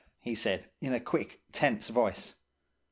[0.19, 2.33] he said, in a quick, tense voice.